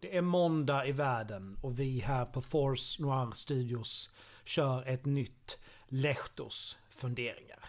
[0.00, 4.10] Det är måndag i världen och vi här på Force Noir Studios
[4.44, 7.64] kör ett nytt Lehtos funderingar.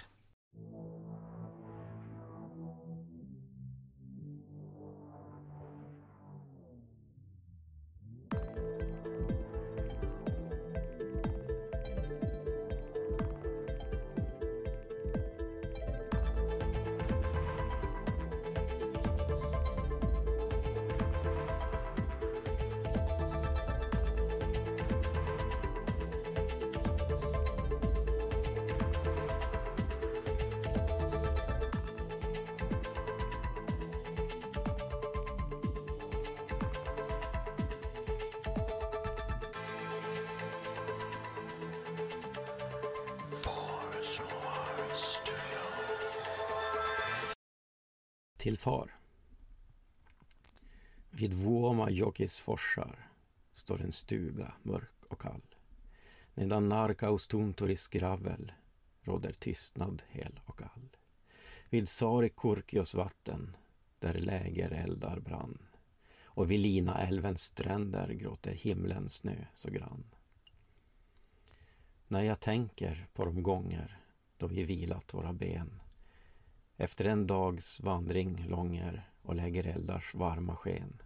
[48.40, 48.96] Till far.
[51.10, 53.10] Vid Vuomajoki's forsar
[53.54, 55.56] står en stuga mörk och kall.
[56.34, 58.52] Nedan Narkaus tunturis gravel
[59.02, 60.98] råder tystnad hel och all.
[61.70, 63.58] Vid Sarikurkios vatten
[64.00, 65.58] där lägereldar brann
[66.22, 70.04] och vid Linaälvens stränder gråter himlen snö så grann.
[72.08, 74.02] När jag tänker på de gånger
[74.38, 75.80] då vi vilat våra ben
[76.80, 81.02] efter en dags vandring långer och lägereldars varma sken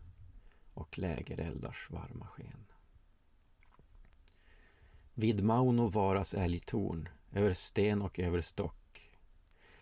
[0.73, 2.65] och lägereldars varma sken.
[5.13, 9.11] Vid Mauno varas älgtorn, över sten och över stock.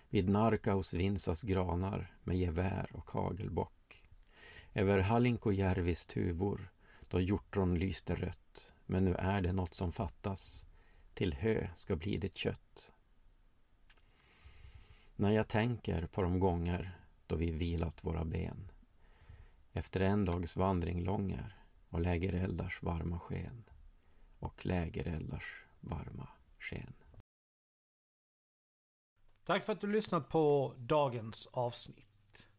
[0.10, 4.04] Vid Narkaus vinsas granar med gevär och hagelbock.
[4.74, 6.72] Över Hallinkojärvis tuvor,
[7.10, 8.74] då hjortron lyste rött.
[8.86, 10.66] Men nu är det något som fattas.
[11.14, 12.92] Till hö ska bli ditt kött.
[15.22, 18.72] När jag tänker på de gånger då vi vilat våra ben
[19.74, 21.58] efter en dags vandring långer
[21.90, 23.64] och lägereldars varma sken
[24.40, 26.28] och lägereldars varma
[26.60, 26.94] sken.
[29.44, 32.50] Tack för att du lyssnat på dagens avsnitt.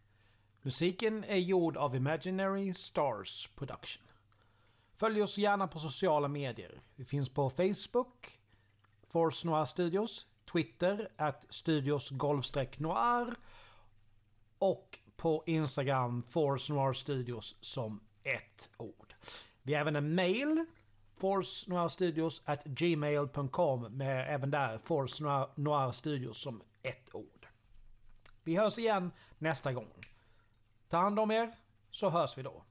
[0.62, 4.02] Musiken är gjord av Imaginary Stars Production.
[4.96, 6.82] Följ oss gärna på sociala medier.
[6.94, 8.40] Vi finns på Facebook,
[9.02, 12.12] Force Noir Studios, Twitter, att Studios
[12.78, 13.34] noir
[14.58, 19.14] och på Instagram, Force Noir Studios som ett ord.
[19.62, 20.64] Vi har även en mail,
[21.16, 25.24] force noir studios at gmail.com med även där Force
[25.54, 27.46] Noir Studios som ett ord.
[28.42, 30.06] Vi hörs igen nästa gång.
[30.88, 31.54] Ta hand om er,
[31.90, 32.64] så hörs vi då.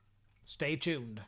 [0.44, 1.22] Stay tuned!